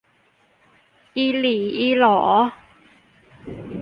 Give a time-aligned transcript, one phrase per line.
[1.17, 2.17] อิหลีอิหลอ